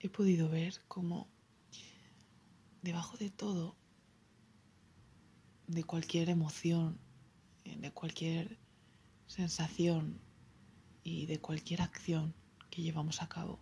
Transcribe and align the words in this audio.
he 0.00 0.08
podido 0.08 0.48
ver 0.48 0.80
cómo 0.88 1.28
debajo 2.82 3.18
de 3.18 3.28
todo, 3.28 3.76
de 5.66 5.84
cualquier 5.84 6.30
emoción, 6.30 6.98
de 7.64 7.92
cualquier 7.92 8.58
sensación 9.26 10.18
y 11.04 11.26
de 11.26 11.38
cualquier 11.38 11.82
acción 11.82 12.34
que 12.70 12.82
llevamos 12.82 13.20
a 13.20 13.28
cabo, 13.28 13.60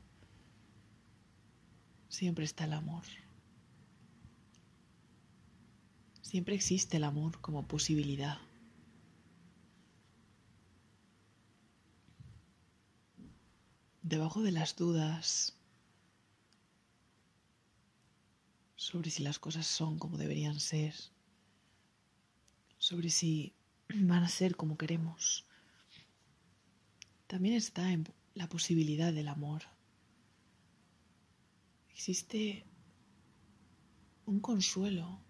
siempre 2.08 2.44
está 2.44 2.64
el 2.64 2.72
amor. 2.72 3.02
Siempre 6.22 6.54
existe 6.54 6.98
el 6.98 7.04
amor 7.04 7.40
como 7.40 7.66
posibilidad. 7.66 8.38
Debajo 14.02 14.42
de 14.42 14.52
las 14.52 14.76
dudas 14.76 15.57
sobre 18.78 19.10
si 19.10 19.24
las 19.24 19.40
cosas 19.40 19.66
son 19.66 19.98
como 19.98 20.16
deberían 20.16 20.60
ser, 20.60 20.94
sobre 22.78 23.10
si 23.10 23.52
van 23.88 24.22
a 24.22 24.28
ser 24.28 24.54
como 24.54 24.78
queremos, 24.78 25.44
también 27.26 27.56
está 27.56 27.92
en 27.92 28.08
la 28.34 28.48
posibilidad 28.48 29.12
del 29.12 29.26
amor. 29.26 29.62
Existe 31.90 32.64
un 34.26 34.38
consuelo 34.38 35.20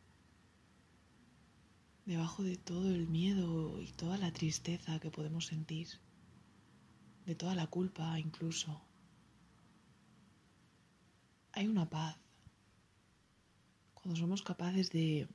debajo 2.05 2.43
de 2.43 2.59
todo 2.59 2.91
el 2.91 3.09
miedo 3.09 3.81
y 3.81 3.93
toda 3.93 4.19
la 4.19 4.31
tristeza 4.31 5.01
que 5.01 5.11
podemos 5.11 5.47
sentir, 5.47 5.89
de 7.25 7.35
toda 7.35 7.55
la 7.55 7.67
culpa 7.67 8.19
incluso. 8.21 8.83
Hay 11.53 11.67
una 11.67 11.89
paz. 11.89 12.28
Cuando 14.01 14.17
somos 14.17 14.43
capaces 14.43 14.91
de 14.91 15.29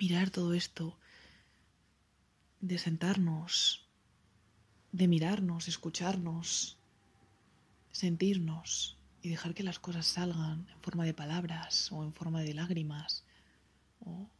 mirar 0.00 0.30
todo 0.30 0.54
esto, 0.54 0.96
de 2.60 2.78
sentarnos, 2.78 3.88
de 4.92 5.08
mirarnos, 5.08 5.66
escucharnos, 5.66 6.78
sentirnos 7.90 8.96
y 9.22 9.30
dejar 9.30 9.54
que 9.54 9.64
las 9.64 9.80
cosas 9.80 10.06
salgan 10.06 10.68
en 10.72 10.80
forma 10.80 11.04
de 11.04 11.14
palabras 11.14 11.90
o 11.90 12.04
en 12.04 12.12
forma 12.12 12.42
de 12.42 12.54
lágrimas 12.54 13.24
o 14.00 14.30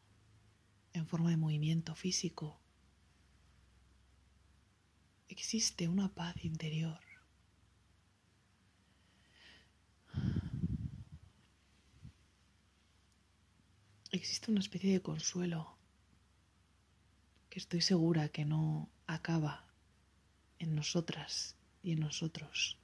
en 0.92 1.06
forma 1.06 1.31
de 1.31 1.37
movimiento 1.37 1.94
físico. 1.97 2.61
Existe 5.28 5.89
una 5.89 6.09
paz 6.09 6.37
interior. 6.44 7.00
Existe 14.15 14.51
una 14.51 14.61
especie 14.61 14.93
de 14.93 15.01
consuelo 15.01 15.75
que 17.49 17.59
estoy 17.59 17.81
segura 17.81 18.29
que 18.29 18.45
no 18.45 18.91
acaba 19.07 19.65
en 20.59 20.75
nosotras 20.75 21.57
y 21.83 21.93
en 21.93 22.01
nosotros, 22.01 22.79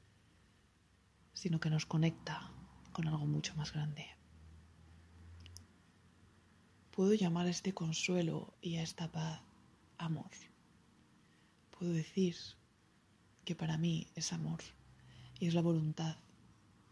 sino 1.35 1.61
que 1.61 1.69
nos 1.69 1.85
conecta 1.85 2.51
con 2.93 3.09
algo 3.09 3.27
mucho 3.27 3.55
más 3.57 3.75
grande. 3.75 4.07
Puedo 6.93 7.13
llamar 7.13 7.47
a 7.47 7.51
este 7.51 7.75
consuelo 7.75 8.55
y 8.63 8.77
a 8.77 8.83
esta 8.83 9.13
paz 9.13 9.43
amor. 9.99 10.31
Puedo 11.79 11.93
decir 11.93 12.37
que 13.45 13.55
para 13.55 13.77
mí 13.77 14.07
es 14.15 14.33
amor 14.33 14.61
y 15.39 15.47
es 15.47 15.53
la 15.53 15.61
voluntad 15.61 16.17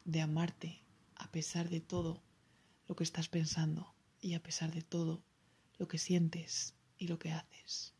de 0.05 0.21
amarte 0.21 0.83
a 1.15 1.33
pesar 1.33 1.71
de 1.71 1.81
todo 1.81 2.23
lo 2.87 2.97
que 2.97 3.05
estás 3.05 3.31
pensando 3.31 3.96
y 4.21 4.35
a 4.35 4.43
pesar 4.43 4.73
de 4.73 4.83
todo 4.83 5.23
lo 5.79 5.89
que 5.89 5.99
sientes 5.99 6.75
y 6.99 7.09
lo 7.09 7.19
que 7.19 7.33
haces, 7.33 7.95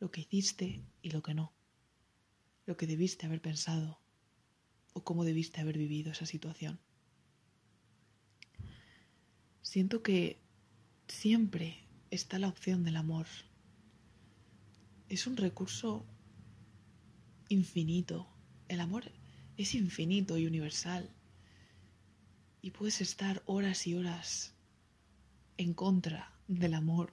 lo 0.00 0.10
que 0.10 0.22
hiciste 0.22 0.82
y 1.02 1.10
lo 1.10 1.22
que 1.22 1.34
no 1.34 1.54
lo 2.66 2.76
que 2.76 2.86
debiste 2.86 3.26
haber 3.26 3.40
pensado 3.40 4.00
o 4.92 5.04
cómo 5.04 5.24
debiste 5.24 5.60
haber 5.60 5.76
vivido 5.76 6.12
esa 6.12 6.26
situación. 6.26 6.80
Siento 9.62 10.02
que 10.02 10.40
siempre 11.08 11.86
está 12.10 12.38
la 12.38 12.48
opción 12.48 12.84
del 12.84 12.96
amor. 12.96 13.26
Es 15.08 15.26
un 15.26 15.36
recurso 15.36 16.06
infinito. 17.48 18.28
El 18.68 18.80
amor 18.80 19.10
es 19.56 19.74
infinito 19.74 20.38
y 20.38 20.46
universal. 20.46 21.10
Y 22.62 22.70
puedes 22.70 23.00
estar 23.00 23.42
horas 23.46 23.86
y 23.86 23.94
horas 23.94 24.53
en 25.56 25.74
contra 25.74 26.32
del 26.48 26.74
amor, 26.74 27.12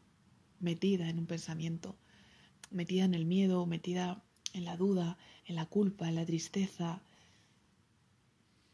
metida 0.60 1.10
en 1.10 1.20
un 1.20 1.28
pensamiento, 1.28 1.96
metida 2.70 3.06
en 3.06 3.14
el 3.14 3.26
miedo, 3.26 3.66
metida 3.66 4.24
en 4.54 4.66
la 4.66 4.78
duda, 4.78 5.18
en 5.46 5.56
la 5.56 5.66
culpa, 5.66 6.08
en 6.08 6.16
la 6.16 6.26
tristeza, 6.26 7.02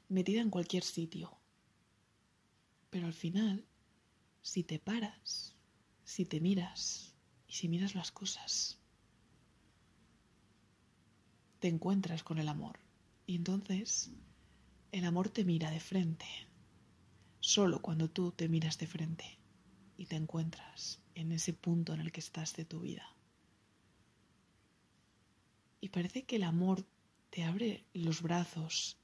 metida 0.09 0.41
en 0.41 0.49
cualquier 0.49 0.83
sitio. 0.83 1.37
Pero 2.89 3.07
al 3.07 3.13
final, 3.13 3.65
si 4.41 4.63
te 4.63 4.79
paras, 4.79 5.55
si 6.03 6.25
te 6.25 6.39
miras 6.39 7.13
y 7.47 7.53
si 7.53 7.67
miras 7.67 7.95
las 7.95 8.11
cosas, 8.11 8.79
te 11.59 11.67
encuentras 11.67 12.23
con 12.23 12.37
el 12.37 12.47
amor. 12.47 12.79
Y 13.25 13.35
entonces 13.35 14.11
el 14.91 15.05
amor 15.05 15.29
te 15.29 15.43
mira 15.43 15.69
de 15.69 15.81
frente, 15.81 16.25
solo 17.41 17.81
cuando 17.81 18.09
tú 18.09 18.31
te 18.31 18.47
miras 18.47 18.77
de 18.77 18.87
frente 18.87 19.36
y 19.97 20.05
te 20.05 20.15
encuentras 20.15 20.99
en 21.15 21.31
ese 21.31 21.53
punto 21.53 21.93
en 21.93 22.01
el 22.01 22.11
que 22.11 22.19
estás 22.19 22.55
de 22.55 22.65
tu 22.65 22.81
vida. 22.81 23.07
Y 25.81 25.89
parece 25.89 26.23
que 26.23 26.37
el 26.37 26.43
amor 26.43 26.85
te 27.29 27.43
abre 27.43 27.83
los 27.93 28.21
brazos, 28.21 28.97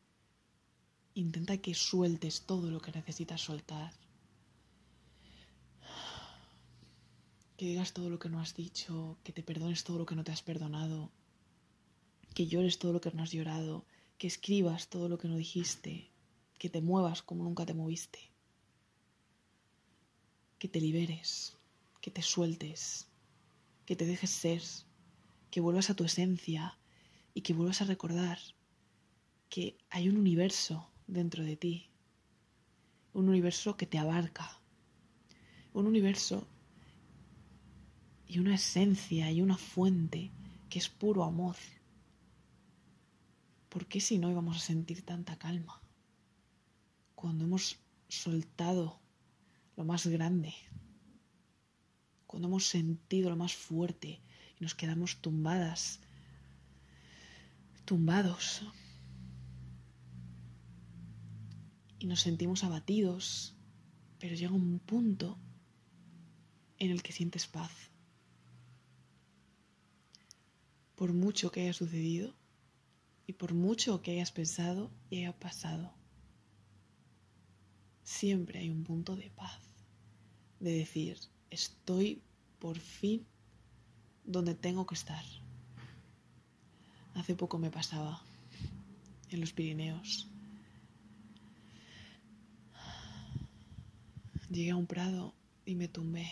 intenta 1.16 1.58
que 1.58 1.74
sueltes 1.74 2.46
todo 2.46 2.72
lo 2.72 2.80
que 2.80 2.92
necesitas 2.92 3.42
soltar, 3.42 3.94
que 7.58 7.66
digas 7.66 7.94
todo 7.94 8.09
lo 8.09 8.20
que 8.20 8.30
no 8.30 8.40
has 8.40 8.56
dicho, 8.56 9.18
que 9.24 9.32
te 9.32 9.44
perdones 9.44 9.84
todo 9.84 10.00
lo 10.00 10.06
que 10.06 10.16
no 10.16 10.24
te 10.24 10.32
has 10.32 10.42
perdonado, 10.42 11.12
que 12.34 12.48
llores 12.48 12.80
todo 12.80 12.94
lo 12.94 13.02
que 13.02 13.12
no 13.12 13.24
has 13.24 13.32
llorado, 13.32 13.86
que 14.18 14.28
escribas 14.28 14.90
todo 14.90 15.09
lo 15.09 15.18
que 15.18 15.28
no 15.28 15.36
dijiste, 15.36 16.09
que 16.58 16.70
te 16.70 16.82
muevas 16.82 17.22
como 17.22 17.44
nunca 17.44 17.66
te 17.66 17.74
moviste, 17.74 18.33
que 20.63 20.69
te 20.69 20.79
liberes, 20.79 21.57
que 22.00 22.09
te 22.09 22.22
sueltes, 22.22 23.09
que 23.85 23.97
te 23.97 24.06
dejes 24.06 24.29
ser 24.29 24.62
que 25.51 25.59
vuelvas 25.59 25.90
a 25.90 25.94
tu 25.94 26.06
esencia 26.06 26.79
y 27.34 27.41
que 27.41 27.53
vuelvas 27.53 27.81
a 27.81 27.85
recordar 27.85 28.40
que 29.50 29.75
hay 29.90 30.07
un 30.07 30.16
universo 30.16 30.90
dentro 31.06 31.44
de 31.44 31.57
ti, 31.57 31.90
un 33.12 33.28
universo 33.28 33.75
que 33.75 33.85
te 33.85 33.97
abarca, 33.97 34.62
un 35.73 35.85
universo 35.85 36.47
y 38.25 38.40
una 38.40 38.56
esencia 38.56 39.29
y 39.34 39.41
una 39.41 39.57
fuente 39.57 40.31
que 40.69 40.79
es 40.79 40.88
puro 40.88 41.25
amor. 41.25 41.57
¿Por 43.68 43.85
qué 43.88 44.00
si 44.00 44.18
no 44.18 44.31
íbamos 44.31 44.56
a 44.56 44.62
sentir 44.62 45.02
tanta 45.02 45.38
calma 45.38 45.81
cuando 47.16 47.44
hemos 47.44 47.79
soltado 48.07 49.03
lo 49.75 49.85
más 49.85 50.07
grande, 50.07 50.53
cuando 52.28 52.47
hemos 52.47 52.66
sentido 52.66 53.29
lo 53.29 53.35
más 53.35 53.53
fuerte 53.53 54.22
nos 54.63 54.75
quedamos 54.75 55.17
tumbadas, 55.17 56.00
tumbados. 57.84 58.63
Y 62.00 62.08
nos 62.08 62.22
sentimos 62.22 62.64
abatidos, 62.64 63.55
pero 64.20 64.35
llega 64.35 64.53
un 64.53 64.79
punto 64.79 65.37
en 66.79 66.91
el 66.91 67.03
que 67.03 67.11
sientes 67.11 67.46
paz. 67.46 67.72
Por 70.96 71.14
mucho 71.14 71.52
que 71.52 71.61
haya 71.61 71.73
sucedido 71.73 72.34
y 73.28 73.34
por 73.34 73.53
mucho 73.53 74.02
que 74.02 74.11
hayas 74.11 74.31
pensado 74.31 74.91
y 75.09 75.19
haya 75.19 75.37
pasado, 75.37 75.93
siempre 78.03 78.59
hay 78.59 78.70
un 78.70 78.84
punto 78.84 79.16
de 79.16 79.29
paz, 79.32 79.59
de 80.59 80.73
decir, 80.73 81.17
estoy 81.50 82.22
por 82.59 82.79
fin 82.79 83.26
donde 84.23 84.55
tengo 84.55 84.85
que 84.85 84.96
estar. 84.96 85.23
Hace 87.16 87.35
poco 87.35 87.58
me 87.58 87.70
pasaba 87.70 88.23
en 89.29 89.41
los 89.41 89.53
Pirineos. 89.53 90.28
Llegué 94.50 94.72
a 94.72 94.76
un 94.76 94.88
prado 94.88 95.34
y 95.66 95.76
me 95.76 95.88
tumbé 95.88 96.29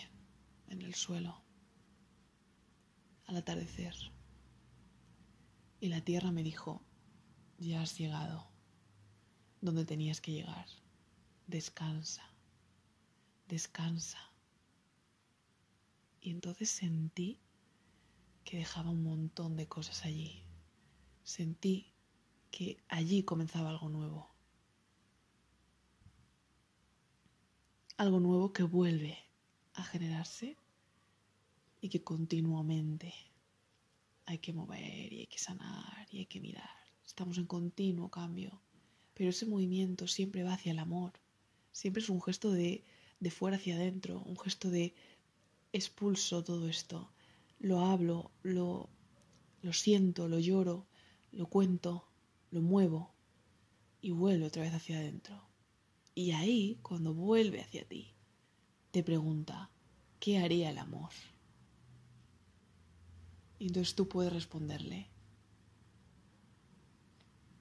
en 0.68 0.82
el 0.82 0.94
suelo 0.94 1.42
al 3.26 3.36
atardecer. 3.36 3.94
Y 5.80 5.88
la 5.88 6.00
tierra 6.00 6.30
me 6.30 6.42
dijo, 6.42 6.82
ya 7.58 7.82
has 7.82 7.98
llegado, 7.98 8.46
donde 9.60 9.84
tenías 9.84 10.20
que 10.20 10.32
llegar. 10.32 10.66
Descansa, 11.52 12.24
descansa. 13.46 14.18
Y 16.22 16.30
entonces 16.30 16.70
sentí 16.70 17.42
que 18.42 18.56
dejaba 18.56 18.88
un 18.88 19.02
montón 19.02 19.54
de 19.56 19.68
cosas 19.68 20.06
allí. 20.06 20.46
Sentí 21.24 21.92
que 22.50 22.78
allí 22.88 23.22
comenzaba 23.24 23.68
algo 23.68 23.90
nuevo. 23.90 24.30
Algo 27.98 28.18
nuevo 28.18 28.54
que 28.54 28.62
vuelve 28.62 29.18
a 29.74 29.84
generarse 29.84 30.56
y 31.82 31.90
que 31.90 32.02
continuamente 32.02 33.12
hay 34.24 34.38
que 34.38 34.54
mover 34.54 35.12
y 35.12 35.20
hay 35.20 35.26
que 35.26 35.38
sanar 35.38 36.08
y 36.10 36.20
hay 36.20 36.26
que 36.26 36.40
mirar. 36.40 36.70
Estamos 37.04 37.36
en 37.36 37.44
continuo 37.44 38.08
cambio, 38.08 38.62
pero 39.12 39.28
ese 39.28 39.44
movimiento 39.44 40.08
siempre 40.08 40.44
va 40.44 40.54
hacia 40.54 40.72
el 40.72 40.78
amor. 40.78 41.12
Siempre 41.72 42.02
es 42.02 42.08
un 42.10 42.22
gesto 42.22 42.52
de, 42.52 42.84
de 43.20 43.30
fuera 43.30 43.56
hacia 43.56 43.76
adentro, 43.76 44.22
un 44.22 44.38
gesto 44.38 44.70
de 44.70 44.94
expulso 45.72 46.44
todo 46.44 46.68
esto. 46.68 47.10
Lo 47.58 47.80
hablo, 47.80 48.30
lo, 48.42 48.88
lo 49.62 49.72
siento, 49.72 50.28
lo 50.28 50.38
lloro, 50.38 50.86
lo 51.32 51.46
cuento, 51.46 52.06
lo 52.50 52.60
muevo 52.60 53.12
y 54.00 54.10
vuelve 54.10 54.46
otra 54.46 54.62
vez 54.62 54.74
hacia 54.74 54.98
adentro. 54.98 55.40
Y 56.14 56.32
ahí, 56.32 56.78
cuando 56.82 57.14
vuelve 57.14 57.62
hacia 57.62 57.88
ti, 57.88 58.12
te 58.90 59.02
pregunta, 59.02 59.70
¿qué 60.20 60.38
haría 60.38 60.70
el 60.70 60.78
amor? 60.78 61.10
Y 63.58 63.68
entonces 63.68 63.94
tú 63.94 64.08
puedes 64.08 64.32
responderle, 64.32 65.08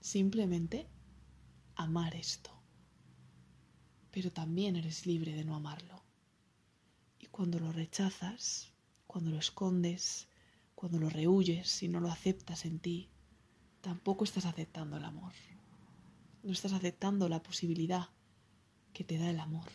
simplemente 0.01 0.87
amar 1.75 2.15
esto. 2.15 2.60
Pero 4.11 4.31
también 4.31 4.75
eres 4.75 5.05
libre 5.05 5.33
de 5.33 5.45
no 5.45 5.55
amarlo. 5.55 6.03
Y 7.19 7.27
cuando 7.27 7.59
lo 7.59 7.71
rechazas, 7.71 8.73
cuando 9.07 9.31
lo 9.31 9.37
escondes, 9.37 10.27
cuando 10.75 10.99
lo 10.99 11.09
rehuyes 11.09 11.81
y 11.83 11.87
no 11.87 11.99
lo 11.99 12.09
aceptas 12.09 12.65
en 12.65 12.79
ti, 12.79 13.09
tampoco 13.81 14.23
estás 14.23 14.45
aceptando 14.45 14.97
el 14.97 15.05
amor. 15.05 15.33
No 16.43 16.51
estás 16.51 16.73
aceptando 16.73 17.29
la 17.29 17.41
posibilidad 17.41 18.09
que 18.93 19.03
te 19.03 19.17
da 19.17 19.29
el 19.29 19.39
amor. 19.39 19.69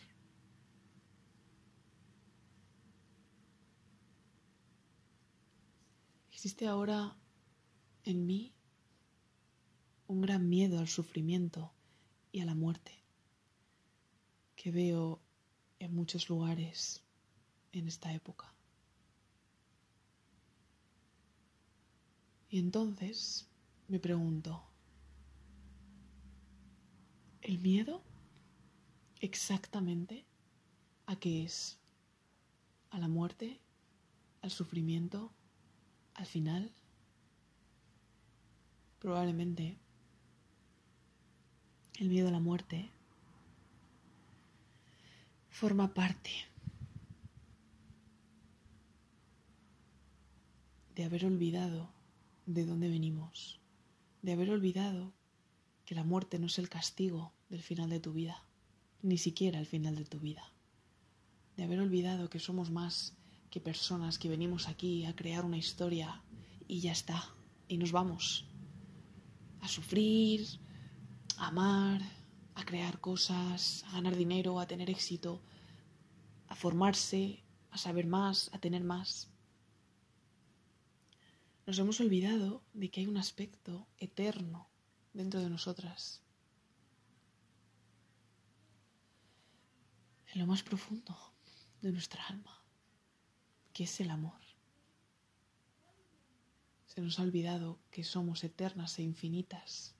Existe 6.30 6.66
ahora 6.66 7.16
en 8.04 8.26
mí 8.26 8.52
un 10.06 10.20
gran 10.20 10.48
miedo 10.48 10.78
al 10.78 10.88
sufrimiento 10.88 11.72
y 12.30 12.40
a 12.40 12.44
la 12.44 12.54
muerte 12.54 13.05
que 14.66 14.72
veo 14.72 15.20
en 15.78 15.94
muchos 15.94 16.28
lugares 16.28 17.00
en 17.70 17.86
esta 17.86 18.12
época. 18.12 18.52
Y 22.50 22.58
entonces 22.58 23.48
me 23.86 24.00
pregunto, 24.00 24.60
¿el 27.42 27.60
miedo 27.60 28.02
exactamente 29.20 30.26
a 31.06 31.14
qué 31.14 31.44
es? 31.44 31.78
¿A 32.90 32.98
la 32.98 33.06
muerte? 33.06 33.60
¿Al 34.42 34.50
sufrimiento? 34.50 35.30
¿Al 36.14 36.26
final? 36.26 36.72
Probablemente 38.98 39.78
el 42.00 42.08
miedo 42.08 42.26
a 42.26 42.32
la 42.32 42.40
muerte 42.40 42.90
forma 45.56 45.94
parte 45.94 46.32
de 50.94 51.04
haber 51.04 51.24
olvidado 51.24 51.88
de 52.44 52.66
dónde 52.66 52.90
venimos, 52.90 53.58
de 54.20 54.32
haber 54.32 54.50
olvidado 54.50 55.14
que 55.86 55.94
la 55.94 56.04
muerte 56.04 56.38
no 56.38 56.48
es 56.48 56.58
el 56.58 56.68
castigo 56.68 57.32
del 57.48 57.62
final 57.62 57.88
de 57.88 58.00
tu 58.00 58.12
vida, 58.12 58.44
ni 59.00 59.16
siquiera 59.16 59.58
el 59.58 59.64
final 59.64 59.96
de 59.96 60.04
tu 60.04 60.20
vida, 60.20 60.52
de 61.56 61.64
haber 61.64 61.80
olvidado 61.80 62.28
que 62.28 62.38
somos 62.38 62.70
más 62.70 63.16
que 63.48 63.58
personas 63.58 64.18
que 64.18 64.28
venimos 64.28 64.68
aquí 64.68 65.06
a 65.06 65.16
crear 65.16 65.46
una 65.46 65.56
historia 65.56 66.20
y 66.68 66.80
ya 66.80 66.92
está, 66.92 67.30
y 67.66 67.78
nos 67.78 67.92
vamos 67.92 68.44
a 69.62 69.68
sufrir, 69.68 70.46
a 71.38 71.46
amar, 71.46 72.02
a 72.56 72.64
crear 72.64 73.00
cosas, 73.00 73.84
a 73.84 73.92
ganar 73.92 74.16
dinero, 74.16 74.58
a 74.58 74.66
tener 74.66 74.88
éxito, 74.88 75.42
a 76.48 76.54
formarse, 76.54 77.44
a 77.70 77.76
saber 77.76 78.06
más, 78.06 78.50
a 78.54 78.58
tener 78.58 78.82
más. 78.82 79.28
Nos 81.66 81.78
hemos 81.78 82.00
olvidado 82.00 82.62
de 82.72 82.90
que 82.90 83.00
hay 83.00 83.06
un 83.06 83.18
aspecto 83.18 83.86
eterno 83.98 84.70
dentro 85.12 85.40
de 85.40 85.50
nosotras. 85.50 86.22
En 90.32 90.40
lo 90.40 90.46
más 90.46 90.62
profundo 90.62 91.14
de 91.82 91.92
nuestra 91.92 92.24
alma, 92.26 92.62
que 93.74 93.84
es 93.84 94.00
el 94.00 94.10
amor. 94.10 94.40
Se 96.86 97.02
nos 97.02 97.18
ha 97.18 97.22
olvidado 97.22 97.78
que 97.90 98.02
somos 98.02 98.44
eternas 98.44 98.98
e 98.98 99.02
infinitas, 99.02 99.94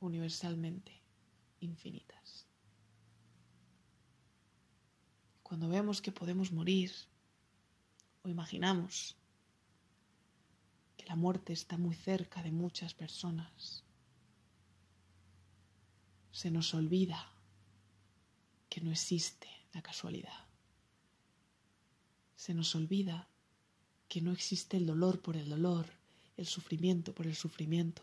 universalmente 0.00 0.97
infinitas. 1.60 2.46
Cuando 5.42 5.68
vemos 5.68 6.02
que 6.02 6.12
podemos 6.12 6.52
morir 6.52 6.92
o 8.22 8.28
imaginamos 8.28 9.18
la 11.08 11.16
muerte 11.16 11.54
está 11.54 11.78
muy 11.78 11.94
cerca 11.94 12.42
de 12.42 12.52
muchas 12.52 12.92
personas. 12.92 13.82
Se 16.30 16.50
nos 16.50 16.74
olvida 16.74 17.32
que 18.68 18.82
no 18.82 18.90
existe 18.90 19.48
la 19.72 19.80
casualidad. 19.80 20.46
Se 22.36 22.52
nos 22.52 22.74
olvida 22.74 23.26
que 24.06 24.20
no 24.20 24.32
existe 24.32 24.76
el 24.76 24.84
dolor 24.84 25.22
por 25.22 25.38
el 25.38 25.48
dolor, 25.48 25.86
el 26.36 26.46
sufrimiento 26.46 27.14
por 27.14 27.26
el 27.26 27.34
sufrimiento. 27.34 28.02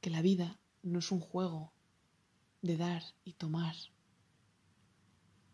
Que 0.00 0.10
la 0.10 0.22
vida 0.22 0.58
no 0.82 0.98
es 0.98 1.12
un 1.12 1.20
juego 1.20 1.72
de 2.62 2.76
dar 2.76 3.02
y 3.24 3.34
tomar. 3.34 3.76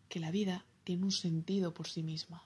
Que 0.09 0.19
la 0.19 0.31
vida 0.31 0.65
tiene 0.83 1.03
un 1.03 1.11
sentido 1.11 1.73
por 1.73 1.87
sí 1.87 2.03
misma. 2.03 2.45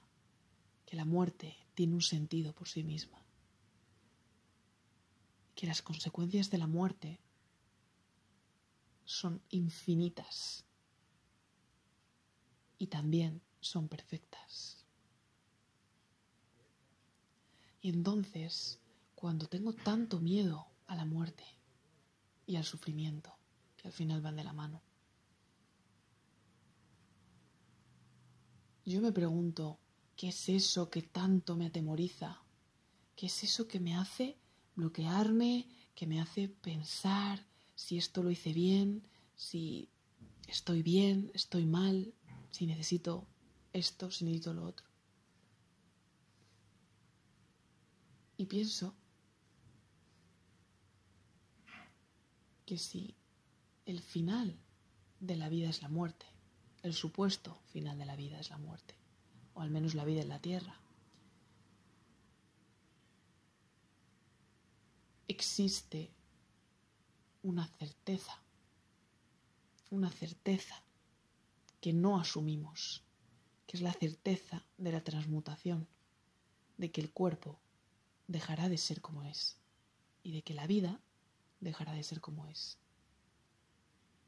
Que 0.86 0.96
la 0.96 1.04
muerte 1.04 1.56
tiene 1.74 1.94
un 1.94 2.02
sentido 2.02 2.52
por 2.52 2.68
sí 2.68 2.82
misma 2.82 3.22
que 5.62 5.68
las 5.68 5.80
consecuencias 5.80 6.50
de 6.50 6.58
la 6.58 6.66
muerte 6.66 7.20
son 9.04 9.40
infinitas 9.50 10.64
y 12.78 12.88
también 12.88 13.40
son 13.60 13.86
perfectas. 13.86 14.84
Y 17.80 17.90
entonces, 17.90 18.80
cuando 19.14 19.46
tengo 19.46 19.72
tanto 19.72 20.20
miedo 20.20 20.66
a 20.86 20.96
la 20.96 21.04
muerte 21.04 21.44
y 22.46 22.56
al 22.56 22.64
sufrimiento, 22.64 23.32
al 23.84 23.92
final 23.92 24.20
van 24.20 24.36
de 24.36 24.44
la 24.44 24.52
mano, 24.52 24.82
yo 28.84 29.00
me 29.00 29.12
pregunto, 29.12 29.78
¿qué 30.16 30.28
es 30.28 30.48
eso 30.48 30.90
que 30.90 31.02
tanto 31.02 31.56
me 31.56 31.66
atemoriza? 31.66 32.42
¿Qué 33.14 33.26
es 33.26 33.44
eso 33.44 33.68
que 33.68 33.78
me 33.78 33.94
hace 33.94 34.36
bloquearme, 34.74 35.68
que 35.94 36.06
me 36.06 36.20
hace 36.20 36.48
pensar 36.48 37.46
si 37.74 37.98
esto 37.98 38.22
lo 38.22 38.30
hice 38.30 38.52
bien, 38.52 39.06
si 39.36 39.88
estoy 40.48 40.82
bien, 40.82 41.30
estoy 41.34 41.66
mal, 41.66 42.12
si 42.50 42.66
necesito 42.66 43.26
esto, 43.72 44.10
si 44.10 44.24
necesito 44.24 44.52
lo 44.54 44.64
otro. 44.64 44.86
Y 48.36 48.46
pienso 48.46 48.94
que 52.66 52.78
si 52.78 53.14
el 53.84 54.00
final 54.00 54.58
de 55.20 55.36
la 55.36 55.48
vida 55.48 55.68
es 55.68 55.82
la 55.82 55.88
muerte, 55.88 56.26
el 56.82 56.94
supuesto 56.94 57.60
final 57.72 57.98
de 57.98 58.06
la 58.06 58.16
vida 58.16 58.38
es 58.38 58.50
la 58.50 58.58
muerte, 58.58 58.94
o 59.54 59.60
al 59.60 59.70
menos 59.70 59.94
la 59.94 60.04
vida 60.04 60.22
en 60.22 60.28
la 60.28 60.40
tierra, 60.40 60.80
existe 65.28 66.10
una 67.42 67.66
certeza, 67.66 68.40
una 69.90 70.10
certeza 70.10 70.82
que 71.80 71.92
no 71.92 72.20
asumimos, 72.20 73.02
que 73.66 73.76
es 73.76 73.82
la 73.82 73.92
certeza 73.92 74.64
de 74.78 74.92
la 74.92 75.02
transmutación, 75.02 75.88
de 76.76 76.92
que 76.92 77.00
el 77.00 77.10
cuerpo 77.10 77.58
dejará 78.28 78.68
de 78.68 78.78
ser 78.78 79.00
como 79.00 79.24
es 79.24 79.56
y 80.22 80.32
de 80.32 80.42
que 80.42 80.54
la 80.54 80.66
vida 80.66 81.00
dejará 81.60 81.92
de 81.92 82.02
ser 82.02 82.20
como 82.20 82.46
es. 82.46 82.78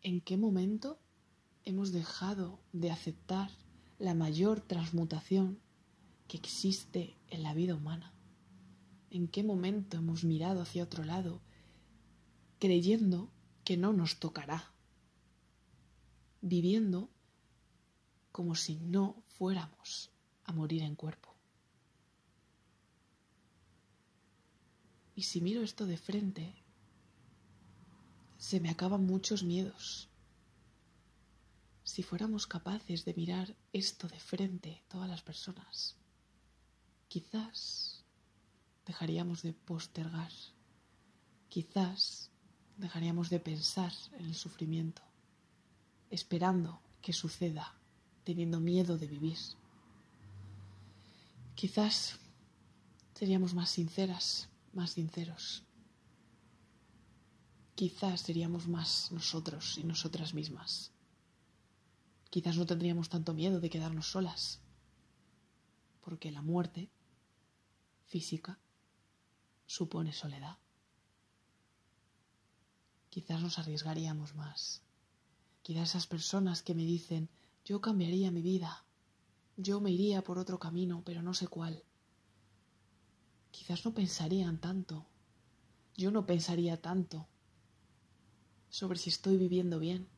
¿En 0.04 0.20
qué 0.20 0.37
momento 0.37 1.00
hemos 1.64 1.90
dejado 1.90 2.61
de 2.75 2.90
aceptar 2.90 3.50
la 3.99 4.12
mayor 4.12 4.61
transmutación 4.61 5.62
que 6.28 6.37
existe 6.37 7.16
en 7.28 7.42
la 7.42 7.54
vida 7.54 7.75
humana? 7.75 8.12
¿En 9.08 9.28
qué 9.28 9.42
momento 9.42 9.96
hemos 9.96 10.23
mirado 10.23 10.61
hacia 10.61 10.84
otro 10.84 11.04
lado 11.04 11.40
creyendo 12.58 13.32
que 13.64 13.78
no 13.78 13.94
nos 13.94 14.18
tocará? 14.20 14.75
Viviendo 16.42 17.08
como 18.30 18.56
si 18.56 18.76
no 18.76 19.23
fuéramos 19.28 20.11
a 20.44 20.52
morir 20.52 20.82
en 20.82 20.96
cuerpo. 20.96 21.34
Y 25.14 25.23
si 25.23 25.40
miro 25.40 25.62
esto 25.62 25.87
de 25.87 25.96
frente, 25.96 26.63
se 28.45 28.61
me 28.61 28.69
acaban 28.69 29.07
muchos 29.07 29.43
miedos. 29.43 30.11
Si 31.83 32.03
fuéramos 32.03 32.47
capaces 32.47 33.07
de 33.07 33.15
mirar 33.15 33.57
esto 33.73 34.07
de 34.07 34.21
frente, 34.21 34.83
todas 34.87 35.09
las 35.09 35.23
personas, 35.23 35.97
quizás 37.09 38.05
dejaríamos 38.85 39.41
de 39.41 39.55
postergar, 39.55 40.31
quizás 41.49 42.31
dejaríamos 42.77 43.31
de 43.31 43.41
pensar 43.41 43.95
en 44.19 44.27
el 44.27 44.35
sufrimiento, 44.35 45.01
esperando 46.11 46.83
que 47.01 47.15
suceda, 47.15 47.75
teniendo 48.25 48.61
miedo 48.61 48.99
de 48.99 49.07
vivir. 49.07 49.39
Quizás 51.55 52.19
seríamos 53.15 53.55
más 53.55 53.71
sinceras, 53.71 54.51
más 54.75 54.91
sinceros. 54.91 55.65
Quizás 57.75 58.21
seríamos 58.21 58.69
más 58.69 59.11
nosotros 59.11 59.78
y 59.78 59.83
nosotras 59.83 60.33
mismas. 60.33 60.93
Quizás 62.31 62.57
no 62.57 62.66
tendríamos 62.66 63.09
tanto 63.09 63.35
miedo 63.35 63.59
de 63.59 63.69
quedarnos 63.69 64.07
solas, 64.12 64.61
porque 66.00 66.31
la 66.31 66.40
muerte 66.40 66.88
física 68.07 68.61
supone 69.66 70.12
soledad. 70.12 70.57
Quizás 73.11 73.43
nos 73.43 73.59
arriesgaríamos 73.59 74.37
más. 74.37 74.83
Quizás 75.62 75.90
esas 75.90 76.07
personas 76.07 76.62
que 76.62 76.76
me 76.76 76.85
dicen, 76.85 77.28
yo 77.64 77.81
cambiaría 77.81 78.31
mi 78.31 78.43
vida, 78.43 78.85
yo 79.57 79.81
me 79.81 79.90
iría 79.90 80.23
por 80.23 80.38
otro 80.38 80.61
camino, 80.61 81.02
pero 81.04 81.23
no 81.23 81.35
sé 81.35 81.49
cuál. 81.49 81.83
Quizás 83.50 83.85
no 83.85 83.95
pensarían 83.95 84.61
tanto. 84.61 85.07
Yo 85.97 86.12
no 86.12 86.25
pensaría 86.25 86.81
tanto 86.81 87.28
sobre 88.75 88.99
si 88.99 89.09
estoy 89.09 89.37
viviendo 89.37 89.78
bien. 89.78 90.09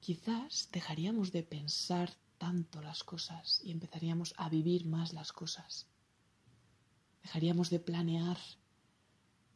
Quizás 0.00 0.70
dejaríamos 0.72 1.32
de 1.32 1.42
pensar 1.42 2.16
tanto 2.38 2.80
las 2.80 3.04
cosas 3.04 3.60
y 3.62 3.72
empezaríamos 3.72 4.32
a 4.38 4.48
vivir 4.48 4.86
más 4.86 5.12
las 5.12 5.34
cosas. 5.34 5.86
Dejaríamos 7.22 7.68
de 7.68 7.78
planear 7.78 8.38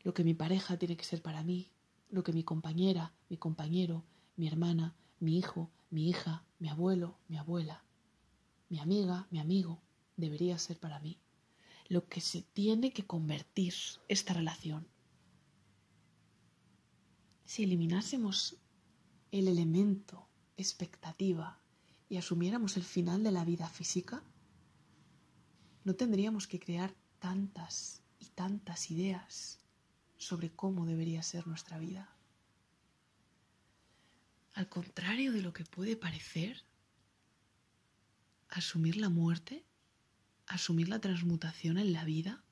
lo 0.02 0.12
que 0.12 0.22
mi 0.22 0.34
pareja 0.34 0.76
tiene 0.76 0.98
que 0.98 1.06
ser 1.06 1.22
para 1.22 1.42
mí, 1.42 1.70
lo 2.10 2.22
que 2.22 2.34
mi 2.34 2.44
compañera, 2.44 3.14
mi 3.30 3.38
compañero, 3.38 4.04
mi 4.36 4.46
hermana, 4.46 4.94
mi 5.20 5.38
hijo, 5.38 5.70
mi 5.88 6.10
hija, 6.10 6.44
mi 6.58 6.68
abuelo, 6.68 7.16
mi 7.28 7.38
abuela, 7.38 7.82
mi 8.68 8.78
amiga, 8.78 9.26
mi 9.30 9.38
amigo 9.38 9.80
debería 10.18 10.58
ser 10.58 10.78
para 10.78 11.00
mí. 11.00 11.18
Lo 11.88 12.06
que 12.08 12.20
se 12.20 12.42
tiene 12.42 12.92
que 12.92 13.06
convertir 13.06 13.72
esta 14.06 14.34
relación. 14.34 14.89
Si 17.50 17.64
eliminásemos 17.64 18.58
el 19.32 19.48
elemento 19.48 20.28
expectativa 20.56 21.60
y 22.08 22.16
asumiéramos 22.16 22.76
el 22.76 22.84
final 22.84 23.24
de 23.24 23.32
la 23.32 23.44
vida 23.44 23.68
física, 23.68 24.22
no 25.82 25.96
tendríamos 25.96 26.46
que 26.46 26.60
crear 26.60 26.94
tantas 27.18 28.04
y 28.20 28.26
tantas 28.26 28.92
ideas 28.92 29.58
sobre 30.16 30.52
cómo 30.52 30.86
debería 30.86 31.24
ser 31.24 31.48
nuestra 31.48 31.80
vida. 31.80 32.14
Al 34.54 34.68
contrario 34.68 35.32
de 35.32 35.42
lo 35.42 35.52
que 35.52 35.64
puede 35.64 35.96
parecer, 35.96 36.62
asumir 38.48 38.96
la 38.96 39.08
muerte, 39.08 39.66
asumir 40.46 40.88
la 40.88 41.00
transmutación 41.00 41.78
en 41.78 41.92
la 41.94 42.04
vida, 42.04 42.44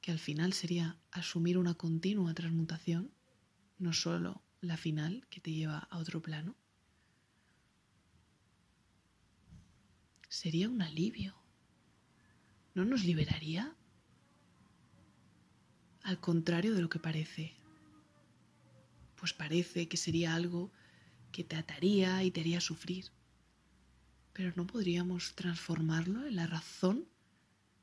que 0.00 0.10
al 0.10 0.18
final 0.18 0.52
sería 0.52 0.98
asumir 1.12 1.58
una 1.58 1.74
continua 1.74 2.34
transmutación, 2.34 3.12
no 3.78 3.92
solo 3.92 4.42
la 4.60 4.76
final 4.76 5.26
que 5.30 5.40
te 5.40 5.52
lleva 5.52 5.78
a 5.78 5.98
otro 5.98 6.20
plano, 6.20 6.56
sería 10.28 10.68
un 10.68 10.82
alivio. 10.82 11.34
¿No 12.74 12.84
nos 12.84 13.04
liberaría? 13.04 13.74
Al 16.02 16.20
contrario 16.20 16.74
de 16.74 16.82
lo 16.82 16.88
que 16.88 16.98
parece. 16.98 17.54
Pues 19.16 19.32
parece 19.32 19.88
que 19.88 19.96
sería 19.96 20.34
algo 20.34 20.70
que 21.32 21.44
te 21.44 21.56
ataría 21.56 22.22
y 22.22 22.30
te 22.30 22.40
haría 22.40 22.60
sufrir. 22.60 23.10
Pero 24.32 24.52
¿no 24.54 24.66
podríamos 24.66 25.34
transformarlo 25.34 26.26
en 26.26 26.36
la 26.36 26.46
razón 26.46 27.08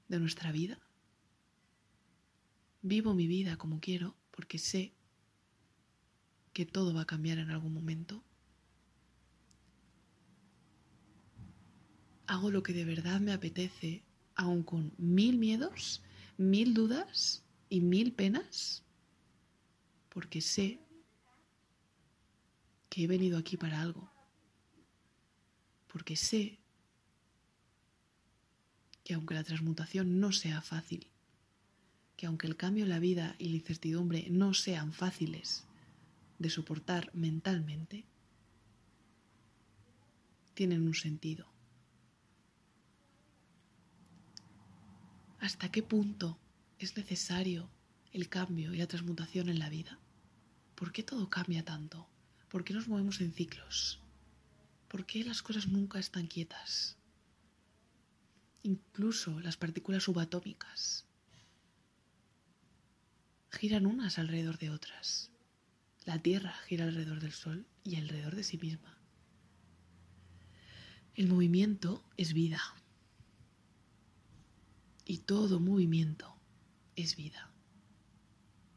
de 0.07 0.19
nuestra 0.19 0.51
vida? 0.51 0.79
Vivo 2.81 3.13
mi 3.13 3.27
vida 3.27 3.57
como 3.57 3.79
quiero 3.79 4.15
porque 4.31 4.59
sé 4.59 4.94
que 6.55 6.65
todo 6.65 6.93
va 6.93 7.01
a 7.01 7.05
cambiar 7.05 7.37
en 7.37 7.51
algún 7.51 7.73
momento. 7.73 8.23
Hago 12.27 12.49
lo 12.49 12.63
que 12.63 12.71
de 12.71 12.85
verdad 12.85 13.19
me 13.19 13.33
apetece, 13.33 14.05
aun 14.35 14.63
con 14.63 14.93
mil 14.97 15.37
miedos, 15.37 16.01
mil 16.37 16.73
dudas 16.73 17.43
y 17.67 17.81
mil 17.81 18.13
penas, 18.13 18.85
porque 20.07 20.39
sé 20.39 20.79
que 22.87 23.03
he 23.03 23.07
venido 23.07 23.37
aquí 23.37 23.57
para 23.57 23.81
algo, 23.81 24.09
porque 25.91 26.15
sé 26.15 26.57
que 29.03 29.13
aunque 29.13 29.33
la 29.33 29.43
transmutación 29.43 30.21
no 30.21 30.31
sea 30.31 30.61
fácil, 30.61 31.05
que 32.15 32.27
aunque 32.27 32.47
el 32.47 32.55
cambio 32.55 32.85
en 32.85 32.91
la 32.91 32.99
vida 32.99 33.35
y 33.39 33.49
la 33.49 33.57
incertidumbre 33.57 34.29
no 34.29 34.53
sean 34.53 34.93
fáciles 34.93 35.65
de 36.39 36.49
soportar 36.49 37.11
mentalmente, 37.13 38.05
tienen 40.53 40.81
un 40.81 40.93
sentido. 40.93 41.47
¿Hasta 45.39 45.69
qué 45.69 45.83
punto 45.83 46.39
es 46.79 46.97
necesario 46.97 47.69
el 48.11 48.29
cambio 48.29 48.73
y 48.73 48.77
la 48.77 48.87
transmutación 48.87 49.49
en 49.49 49.59
la 49.59 49.69
vida? 49.69 49.99
¿Por 50.75 50.91
qué 50.91 51.03
todo 51.03 51.29
cambia 51.29 51.63
tanto? 51.63 52.07
¿Por 52.49 52.63
qué 52.63 52.73
nos 52.73 52.87
movemos 52.87 53.21
en 53.21 53.33
ciclos? 53.33 53.99
¿Por 54.87 55.05
qué 55.05 55.23
las 55.23 55.41
cosas 55.41 55.67
nunca 55.67 55.99
están 55.99 56.27
quietas? 56.27 56.97
Incluso 58.63 59.39
las 59.39 59.57
partículas 59.57 60.03
subatómicas 60.03 61.05
giran 63.51 63.85
unas 63.85 64.17
alrededor 64.17 64.57
de 64.57 64.69
otras. 64.69 65.31
La 66.05 66.19
Tierra 66.19 66.53
gira 66.67 66.85
alrededor 66.85 67.19
del 67.19 67.31
Sol 67.31 67.65
y 67.83 67.95
alrededor 67.95 68.35
de 68.35 68.43
sí 68.43 68.59
misma. 68.59 68.95
El 71.15 71.27
movimiento 71.27 72.03
es 72.15 72.33
vida. 72.33 72.61
Y 75.03 75.19
todo 75.19 75.59
movimiento 75.59 76.35
es 76.95 77.15
vida. 77.15 77.49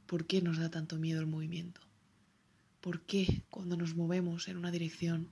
¿Por 0.06 0.26
qué 0.26 0.40
nos 0.40 0.56
da 0.56 0.70
tanto 0.70 0.97
miedo 0.97 1.20
el 1.20 1.26
movimiento? 1.26 1.82
¿Por 2.80 3.02
qué 3.02 3.42
cuando 3.50 3.76
nos 3.76 3.94
movemos 3.94 4.49
en 4.49 4.56
una 4.56 4.70
dirección 4.70 5.28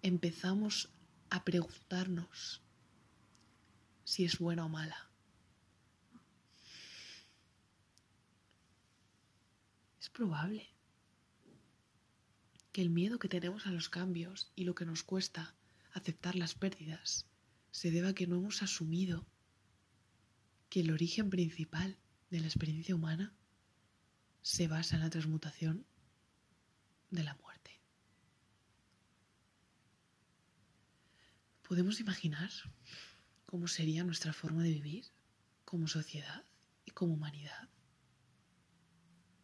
empezamos 0.00 0.88
a 1.28 1.44
preguntarnos 1.44 2.62
si 4.04 4.24
es 4.24 4.38
buena 4.38 4.64
o 4.64 4.70
mala? 4.70 5.10
Es 10.00 10.08
probable 10.08 10.71
que 12.72 12.82
el 12.82 12.90
miedo 12.90 13.18
que 13.18 13.28
tenemos 13.28 13.66
a 13.66 13.70
los 13.70 13.88
cambios 13.88 14.50
y 14.56 14.64
lo 14.64 14.74
que 14.74 14.84
nos 14.84 15.02
cuesta 15.02 15.54
aceptar 15.92 16.34
las 16.36 16.54
pérdidas 16.54 17.26
se 17.70 17.90
deba 17.90 18.08
a 18.08 18.14
que 18.14 18.26
no 18.26 18.36
hemos 18.36 18.62
asumido 18.62 19.26
que 20.68 20.80
el 20.80 20.90
origen 20.90 21.30
principal 21.30 21.98
de 22.30 22.40
la 22.40 22.46
experiencia 22.46 22.94
humana 22.94 23.34
se 24.40 24.68
basa 24.68 24.96
en 24.96 25.02
la 25.02 25.10
transmutación 25.10 25.86
de 27.10 27.24
la 27.24 27.34
muerte. 27.34 27.80
¿Podemos 31.68 32.00
imaginar 32.00 32.50
cómo 33.46 33.68
sería 33.68 34.02
nuestra 34.02 34.32
forma 34.32 34.62
de 34.62 34.70
vivir 34.70 35.06
como 35.64 35.88
sociedad 35.88 36.44
y 36.84 36.90
como 36.90 37.14
humanidad? 37.14 37.68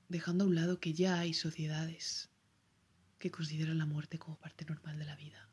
dejando 0.08 0.44
a 0.44 0.47
un 0.47 0.54
lado 0.54 0.80
que 0.80 0.94
ya 0.94 1.18
hay 1.20 1.35
sociedades 1.35 2.30
que 3.18 3.30
consideran 3.30 3.78
la 3.78 3.87
muerte 3.87 4.18
como 4.18 4.38
parte 4.38 4.64
normal 4.64 4.98
de 4.98 5.04
la 5.04 5.16
vida, 5.16 5.48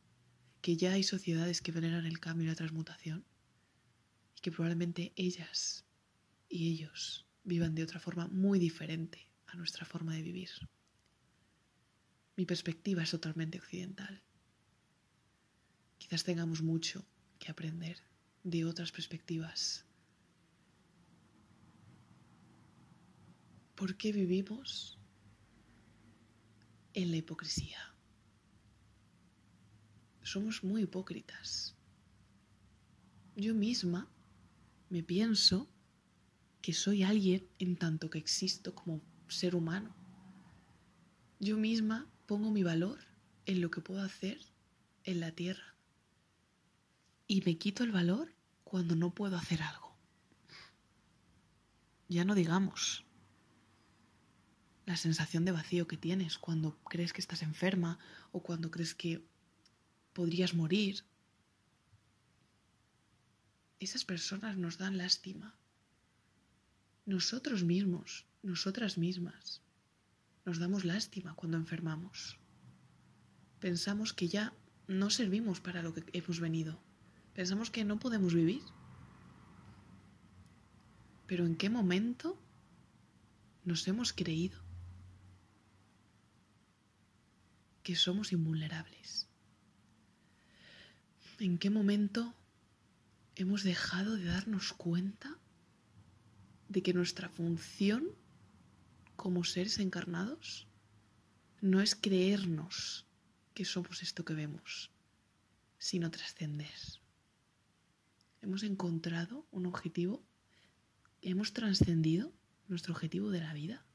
que 0.62 0.77
ya 0.77 0.93
hay 0.93 1.03
sociedades 1.03 1.62
que 1.62 1.72
veneran 1.72 2.05
el 2.05 2.19
cambio 2.19 2.45
y 2.45 2.50
la 2.50 2.55
transmutación, 2.55 3.25
y 4.36 4.41
que 4.41 4.51
probablemente 4.51 5.13
ellas 5.15 5.86
y 6.50 6.72
ellos 6.72 7.27
vivan 7.43 7.75
de 7.75 7.84
otra 7.84 8.00
forma 8.00 8.27
muy 8.27 8.60
diferente 8.60 9.29
a 9.48 9.55
nuestra 9.55 9.86
forma 9.86 10.13
de 10.13 10.22
vivir. 10.22 10.50
Mi 12.36 12.45
perspectiva 12.45 13.03
es 13.03 13.12
totalmente 13.12 13.60
occidental. 13.60 14.22
Quizás 15.98 16.24
tengamos 16.24 16.62
mucho 16.62 17.05
que 17.39 17.51
aprender 17.51 17.98
de 18.43 18.65
otras 18.65 18.91
perspectivas. 18.91 19.86
¿Por 23.75 23.98
qué 23.98 24.12
vivimos 24.12 25.00
en 26.96 27.12
la 27.12 27.18
hipocresía? 27.18 27.78
Somos 30.24 30.64
muy 30.64 30.84
hipócritas. 30.84 31.75
Yo 33.36 33.54
misma 33.54 34.10
me 34.90 35.04
pienso 35.04 35.70
que 36.62 36.74
soy 36.74 37.04
alguien 37.04 37.48
en 37.60 37.75
tanto 37.75 38.10
que 38.10 38.18
existo 38.18 38.74
como 38.74 39.02
ser 39.28 39.56
humano. 39.56 39.96
Yo 41.40 41.58
misma 41.58 42.10
pongo 42.25 42.50
mi 42.50 42.64
valor 42.64 43.00
en 43.46 43.62
lo 43.62 43.70
que 43.70 43.82
puedo 43.82 44.02
hacer 44.02 44.40
en 45.04 45.20
la 45.20 45.32
tierra 45.32 45.75
y 47.28 47.42
me 47.42 47.58
quito 47.58 47.84
el 47.84 47.92
valor 47.92 48.34
cuando 48.64 48.96
no 48.96 49.14
puedo 49.14 49.38
hacer 49.38 49.62
algo. 49.62 49.96
Ya 52.08 52.25
no 52.25 52.36
digamos 52.36 53.04
la 54.86 54.98
sensación 54.98 55.46
de 55.46 55.51
vacío 55.51 55.88
que 55.88 55.98
tienes 55.98 56.38
cuando 56.38 56.77
crees 56.84 57.12
que 57.12 57.22
estás 57.22 57.42
enferma 57.42 57.98
o 58.32 58.42
cuando 58.44 58.70
crees 58.70 58.94
que 58.94 59.25
podrías 60.13 60.54
morir. 60.54 61.04
Esas 63.80 64.06
personas 64.06 64.58
nos 64.58 64.77
dan 64.77 64.98
lástima 64.98 65.56
nosotros 67.06 67.63
mismos, 67.63 68.25
nosotras 68.42 68.98
mismas, 68.98 69.62
nos 70.44 70.58
damos 70.60 70.86
lástima 70.86 71.36
cuando 71.36 71.58
enfermamos. 71.58 72.39
Pensamos 73.60 74.13
que 74.13 74.27
ya 74.27 74.54
no 74.88 75.10
servimos 75.10 75.62
para 75.62 75.84
lo 75.84 75.94
que 75.94 76.04
hemos 76.13 76.39
venido. 76.39 76.80
Pensamos 77.34 77.70
que 77.70 77.84
no 77.84 78.00
podemos 78.00 78.34
vivir. 78.34 78.62
Pero 81.27 81.46
¿en 81.46 81.56
qué 81.56 81.70
momento 81.70 82.39
nos 83.63 83.88
hemos 83.88 84.13
creído 84.13 84.64
que 87.86 87.96
somos 87.96 88.34
invulnerables? 88.34 89.30
¿En 91.39 91.58
qué 91.60 91.70
momento 91.70 92.34
hemos 93.36 93.63
dejado 93.63 94.18
de 94.18 94.25
darnos 94.25 94.74
cuenta 94.74 95.38
de 96.68 96.82
que 96.82 96.94
nuestra 96.94 97.30
función 97.30 98.04
como 99.15 99.44
seres 99.44 99.77
encarnados 99.80 100.68
no 101.62 101.80
es 101.80 101.96
creernos 101.96 103.06
que 103.54 103.65
somos 103.65 104.01
esto 104.01 104.25
que 104.25 104.34
vemos, 104.34 104.92
sino 105.77 106.12
trascender. 106.12 106.80
Hemos 108.42 108.63
encontrado 108.63 109.48
un 109.51 109.65
objetivo, 109.65 110.24
hemos 111.22 111.54
trascendido 111.54 112.34
nuestro 112.68 112.94
objetivo 112.94 113.30
de 113.30 113.42
la 113.42 113.54
vida. 113.54 113.86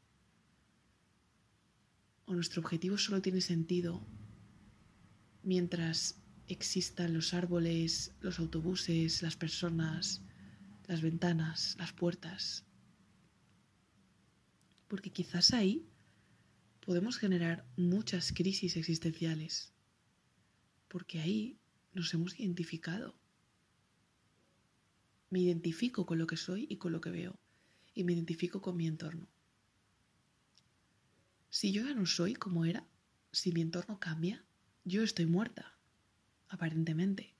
O 2.30 2.34
nuestro 2.34 2.62
objetivo 2.62 2.96
solo 2.96 3.20
tiene 3.20 3.40
sentido 3.40 4.06
mientras 5.42 6.22
existan 6.46 7.12
los 7.12 7.34
árboles, 7.34 8.14
los 8.20 8.38
autobuses, 8.38 9.20
las 9.20 9.34
personas, 9.34 10.22
las 10.86 11.02
ventanas, 11.02 11.74
las 11.76 11.92
puertas. 11.92 12.64
Porque 14.86 15.10
quizás 15.10 15.52
ahí 15.52 15.88
podemos 16.86 17.18
generar 17.18 17.66
muchas 17.76 18.32
crisis 18.32 18.76
existenciales. 18.76 19.72
Porque 20.86 21.18
ahí 21.18 21.58
nos 21.94 22.14
hemos 22.14 22.38
identificado. 22.38 23.18
Me 25.30 25.40
identifico 25.40 26.06
con 26.06 26.18
lo 26.18 26.28
que 26.28 26.36
soy 26.36 26.68
y 26.70 26.76
con 26.76 26.92
lo 26.92 27.00
que 27.00 27.10
veo. 27.10 27.40
Y 27.92 28.04
me 28.04 28.12
identifico 28.12 28.62
con 28.62 28.76
mi 28.76 28.86
entorno. 28.86 29.26
Si 31.60 31.72
yo 31.72 31.84
ya 31.84 31.92
no 31.92 32.06
soy 32.06 32.32
como 32.32 32.64
era, 32.64 32.86
si 33.32 33.52
mi 33.52 33.60
entorno 33.60 34.00
cambia, 34.00 34.42
yo 34.86 35.02
estoy 35.02 35.26
muerta, 35.26 35.74
aparentemente. 36.48 37.34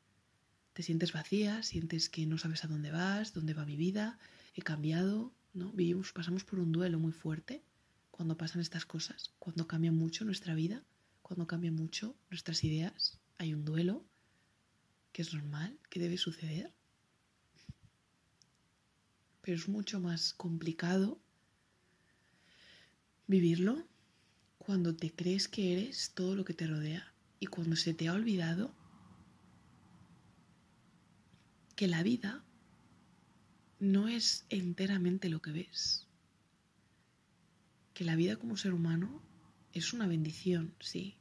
Te 0.75 0.83
sientes 0.83 1.15
vacía, 1.15 1.63
sientes 1.63 2.11
que 2.11 2.27
no 2.27 2.37
sabes 2.37 2.63
a 2.63 2.69
dónde 2.69 2.91
vas, 2.91 3.33
dónde 3.33 3.55
va 3.55 3.65
mi 3.65 3.77
vida, 3.77 4.19
he 4.53 4.61
cambiado, 4.61 5.33
¿no? 5.55 5.73
Vivimos, 5.73 6.13
pasamos 6.13 6.45
por 6.45 6.59
un 6.59 6.71
duelo 6.71 6.99
muy 6.99 7.13
fuerte 7.13 7.63
cuando 8.11 8.37
pasan 8.37 8.61
estas 8.61 8.85
cosas, 8.85 9.33
cuando 9.39 9.67
cambia 9.67 9.91
mucho 9.91 10.27
nuestra 10.27 10.53
vida, 10.53 10.85
cuando 11.23 11.47
cambia 11.47 11.73
mucho 11.73 12.15
nuestras 12.29 12.63
ideas, 12.63 13.19
hay 13.39 13.55
un 13.55 13.65
duelo 13.65 14.05
que 15.13 15.23
es 15.23 15.33
normal, 15.33 15.79
que 15.89 15.99
debe 15.99 16.19
suceder. 16.19 16.75
Pero 19.41 19.57
es 19.57 19.67
mucho 19.67 19.99
más 19.99 20.35
complicado 20.35 21.19
vivirlo 23.27 23.89
cuando 24.61 24.95
te 24.95 25.11
crees 25.11 25.49
que 25.49 25.73
eres 25.73 26.13
todo 26.15 26.37
lo 26.37 26.45
que 26.45 26.53
te 26.53 26.67
rodea 26.67 27.13
y 27.41 27.47
cuando 27.47 27.77
se 27.77 27.95
te 27.95 28.09
ha 28.09 28.13
olvidado 28.13 28.75
que 31.77 31.89
la 31.89 32.03
vida 32.03 32.45
no 33.79 34.07
es 34.07 34.45
enteramente 34.51 35.31
lo 35.31 35.41
que 35.41 35.53
ves. 35.53 36.07
Que 37.95 38.05
la 38.05 38.17
vida 38.17 38.37
como 38.37 38.59
ser 38.59 38.75
humano 38.75 39.23
es 39.73 39.95
una 39.95 40.07
bendición, 40.07 40.75
sí, 40.79 41.17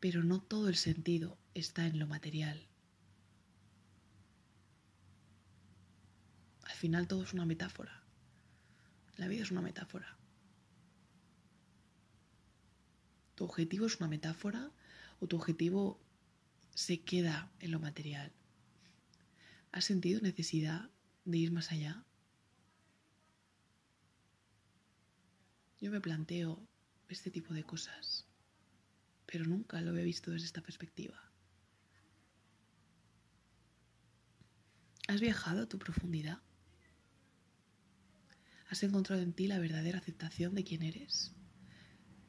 pero 0.00 0.24
no 0.24 0.42
todo 0.42 0.68
el 0.68 0.76
sentido 0.76 1.38
está 1.54 1.86
en 1.86 2.00
lo 2.00 2.08
material. 2.08 2.66
Al 6.64 6.76
final 6.76 7.06
todo 7.06 7.22
es 7.22 7.32
una 7.32 7.46
metáfora. 7.46 8.02
La 9.16 9.28
vida 9.28 9.44
es 9.44 9.52
una 9.52 9.62
metáfora. 9.62 10.19
Tu 13.40 13.46
objetivo 13.46 13.86
es 13.86 13.96
una 13.96 14.06
metáfora 14.06 14.70
o 15.18 15.26
tu 15.26 15.36
objetivo 15.36 15.98
se 16.74 17.00
queda 17.00 17.50
en 17.60 17.70
lo 17.70 17.80
material. 17.80 18.30
¿Has 19.72 19.86
sentido 19.86 20.20
necesidad 20.20 20.90
de 21.24 21.38
ir 21.38 21.50
más 21.50 21.72
allá? 21.72 22.04
Yo 25.80 25.90
me 25.90 26.02
planteo 26.02 26.68
este 27.08 27.30
tipo 27.30 27.54
de 27.54 27.64
cosas, 27.64 28.26
pero 29.24 29.46
nunca 29.46 29.80
lo 29.80 29.92
había 29.92 30.04
visto 30.04 30.32
desde 30.32 30.44
esta 30.44 30.60
perspectiva. 30.60 31.18
¿Has 35.08 35.18
viajado 35.18 35.62
a 35.62 35.66
tu 35.66 35.78
profundidad? 35.78 36.42
¿Has 38.68 38.82
encontrado 38.82 39.22
en 39.22 39.32
ti 39.32 39.46
la 39.46 39.58
verdadera 39.58 39.96
aceptación 39.96 40.54
de 40.54 40.62
quién 40.62 40.82
eres? 40.82 41.32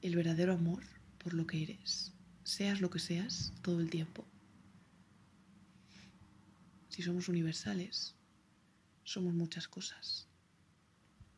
¿El 0.02 0.16
verdadero 0.16 0.54
amor 0.54 1.01
por 1.24 1.34
lo 1.34 1.46
que 1.48 1.64
eres? 1.64 2.14
Seas 2.44 2.82
lo 2.82 2.90
que 2.90 3.00
seas 3.00 3.54
todo 3.62 3.80
el 3.80 3.90
tiempo 3.90 4.26
si 6.92 7.02
somos 7.02 7.30
universales, 7.30 8.16
somos 9.06 9.34
muchas 9.34 9.68
cosas 9.68 10.28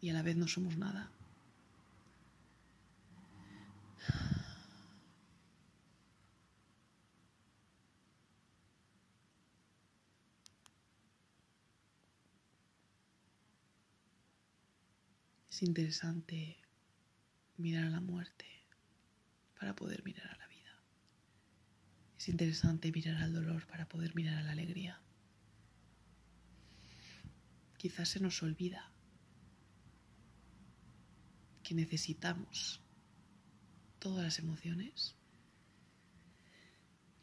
y 0.01 0.09
a 0.09 0.13
la 0.13 0.23
vez 0.23 0.35
no 0.35 0.47
somos 0.47 0.77
nada. 0.77 1.11
Es 15.49 15.61
interesante 15.61 16.57
mirar 17.57 17.85
a 17.85 17.89
la 17.91 18.01
muerte 18.01 18.62
para 19.63 19.77
poder 19.77 20.03
mirar 20.03 20.29
a 20.29 20.35
la 20.35 20.47
vida. 20.47 20.83
Es 22.19 22.27
interesante 22.27 22.91
mirar 22.91 23.15
al 23.23 23.31
dolor 23.31 23.65
para 23.65 23.87
poder 23.87 24.13
mirar 24.13 24.35
a 24.35 24.43
la 24.43 24.51
alegría 24.51 24.99
quizás 27.77 28.09
se 28.09 28.19
nos 28.19 28.43
olvida 28.43 28.91
que 31.63 31.73
necesitamos 31.73 32.81
todas 33.99 34.21
las 34.25 34.37
emociones 34.39 35.15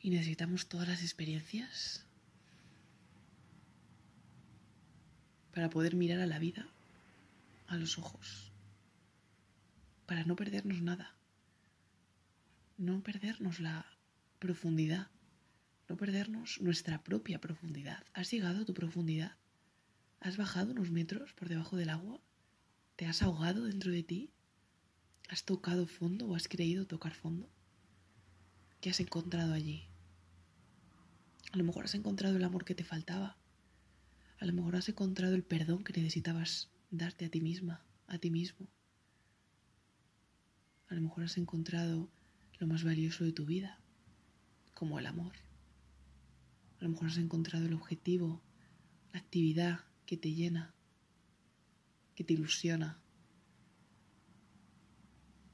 y 0.01 0.09
necesitamos 0.09 0.67
todas 0.67 0.89
las 0.89 1.03
experiencias 1.03 2.07
para 5.53 5.69
poder 5.69 5.95
mirar 5.95 6.21
a 6.21 6.27
la 6.27 6.39
vida 6.39 6.67
a 7.67 7.77
los 7.77 7.99
ojos 7.99 8.51
para 10.07 10.25
no 10.25 10.35
perdernos 10.37 10.81
nada. 10.81 11.20
No 12.81 13.03
perdernos 13.03 13.61
la 13.61 13.85
profundidad, 14.39 15.11
no 15.87 15.99
perdernos 15.99 16.63
nuestra 16.63 17.05
propia 17.05 17.39
profundidad. 17.39 18.07
¿Has 18.15 18.31
llegado 18.31 18.63
a 18.63 18.65
tu 18.65 18.73
profundidad? 18.73 19.37
¿Has 20.19 20.39
bajado 20.39 20.73
unos 20.73 20.91
metros 20.91 21.35
por 21.35 21.51
debajo 21.51 21.77
del 21.77 21.91
agua? 21.91 22.23
¿Te 22.97 23.05
has 23.05 23.21
ahogado 23.21 23.65
dentro 23.65 23.93
de 23.93 24.03
ti? 24.03 24.31
¿Has 25.29 25.45
tocado 25.45 25.87
fondo 25.87 26.27
o 26.27 26.35
has 26.35 26.49
creído 26.49 26.87
tocar 26.87 27.13
fondo? 27.13 27.51
¿Qué 28.81 28.89
has 28.89 29.01
encontrado 29.01 29.53
allí? 29.53 29.85
A 31.53 31.59
lo 31.59 31.65
mejor 31.65 31.85
has 31.85 31.95
encontrado 31.95 32.39
el 32.39 32.45
amor 32.45 32.65
que 32.65 32.75
te 32.75 32.85
faltaba. 32.85 33.37
A 34.39 34.47
lo 34.47 34.55
mejor 34.55 34.77
has 34.77 34.89
encontrado 34.89 35.35
el 35.35 35.45
perdón 35.45 35.85
que 35.85 35.93
necesitabas 35.93 36.71
darte 36.91 37.27
a 37.27 37.29
ti 37.29 37.43
misma, 37.43 37.85
a 38.07 38.17
ti 38.17 38.31
mismo. 38.31 38.69
A 40.89 40.95
lo 40.95 41.03
mejor 41.03 41.25
has 41.25 41.37
encontrado 41.37 42.09
lo 42.61 42.67
más 42.67 42.85
valioso 42.85 43.25
de 43.25 43.33
tu 43.33 43.47
vida, 43.47 43.81
como 44.75 44.99
el 44.99 45.07
amor. 45.07 45.33
A 46.79 46.85
lo 46.85 46.91
mejor 46.91 47.09
has 47.09 47.17
encontrado 47.17 47.65
el 47.65 47.73
objetivo, 47.73 48.43
la 49.13 49.21
actividad 49.21 49.81
que 50.05 50.19
te 50.19 50.33
llena, 50.33 50.75
que 52.15 52.23
te 52.23 52.35
ilusiona, 52.35 53.01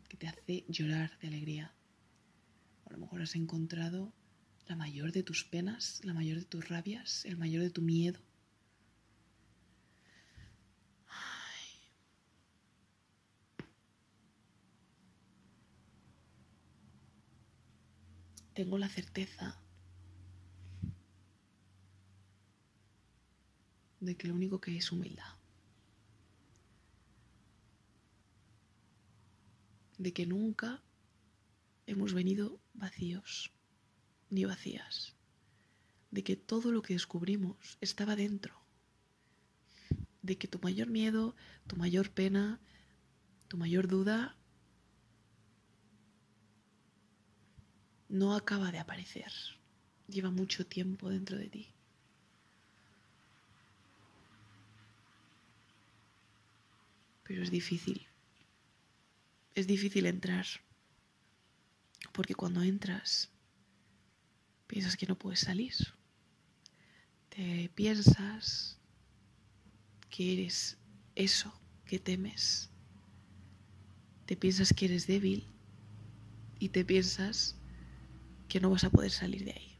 que 0.09 0.17
te 0.17 0.27
hace 0.27 0.65
llorar 0.69 1.17
de 1.21 1.29
alegría. 1.29 1.73
A 2.87 2.93
lo 2.93 2.99
mejor 2.99 3.23
has 3.23 3.37
encontrado 3.37 4.13
la 4.67 4.75
mayor 4.75 5.13
de 5.13 5.23
tus 5.23 5.45
penas, 5.45 6.01
la 6.03 6.13
mayor 6.13 6.39
de 6.39 6.45
tus 6.45 6.69
rabias, 6.69 7.25
el 7.25 7.37
mayor 7.37 7.63
de 7.63 7.71
tu 7.71 7.83
miedo. 7.83 8.21
Tengo 18.57 18.79
la 18.79 18.89
certeza 18.89 19.61
de 24.01 24.17
que 24.17 24.29
lo 24.29 24.35
único 24.35 24.63
que 24.63 24.75
es 24.79 24.91
humildad. 24.91 25.35
De 29.99 30.15
que 30.15 30.25
nunca 30.25 30.83
hemos 31.87 32.15
venido 32.15 32.59
vacíos 32.73 33.53
ni 34.31 34.47
vacías, 34.47 35.15
de 36.11 36.25
que 36.25 36.37
todo 36.37 36.73
lo 36.73 36.81
que 36.81 36.95
descubrimos 36.95 37.77
estaba 37.83 38.17
dentro, 38.17 38.59
de 40.23 40.39
que 40.39 40.49
tu 40.49 40.59
mayor 40.61 40.89
miedo, 40.89 41.37
tu 41.67 41.77
mayor 41.77 42.11
pena, 42.11 42.59
tu 43.49 43.59
mayor 43.59 43.87
duda 43.87 44.35
no 48.09 48.35
acaba 48.35 48.71
de 48.73 48.79
aparecer, 48.79 49.33
lleva 50.09 50.31
mucho 50.31 50.67
tiempo 50.67 51.09
dentro 51.11 51.37
de 51.39 51.49
ti. 51.49 51.69
Pero 57.25 57.43
es 57.43 57.51
difícil, 57.51 58.07
es 59.55 59.67
difícil 59.67 60.07
entrar, 60.07 60.47
porque 62.13 62.35
cuando 62.35 62.63
entras 62.63 63.31
piensas 64.67 64.97
que 64.97 65.07
no 65.07 65.17
puedes 65.17 65.41
salir. 65.41 65.75
Te 67.29 67.71
piensas 67.75 68.79
que 70.11 70.33
eres 70.33 70.79
eso 71.15 71.53
que 71.85 71.99
temes. 71.99 72.71
Te 74.27 74.37
piensas 74.37 74.73
que 74.73 74.87
eres 74.87 75.07
débil 75.07 75.47
y 76.59 76.71
te 76.71 76.85
piensas 76.85 77.56
que 78.49 78.61
no 78.61 78.71
vas 78.71 78.85
a 78.85 78.91
poder 78.91 79.11
salir 79.11 79.45
de 79.45 79.53
ahí. 79.53 79.79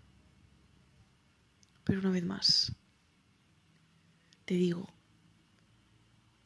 Pero 1.85 2.01
una 2.01 2.11
vez 2.11 2.25
más, 2.25 2.75
te 4.45 4.55
digo 4.55 4.89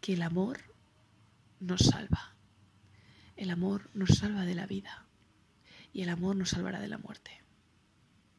que 0.01 0.15
el 0.15 0.23
amor 0.23 0.61
nos 1.61 1.81
salva. 1.81 2.35
El 3.37 3.51
amor 3.51 3.89
nos 3.95 4.19
salva 4.19 4.45
de 4.45 4.55
la 4.55 4.67
vida 4.67 5.07
y 5.93 6.03
el 6.03 6.11
amor 6.11 6.37
nos 6.37 6.51
salvará 6.51 6.81
de 6.81 6.89
la 6.89 6.99
muerte. 6.99 7.40